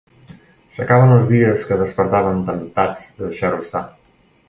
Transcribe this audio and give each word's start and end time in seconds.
S'acaben 0.77 1.13
els 1.17 1.29
dies 1.35 1.67
que 1.69 1.79
despertàvem 1.83 2.43
temptats 2.51 3.15
de 3.19 3.25
deixar-ho 3.29 3.65
estar. 3.69 3.89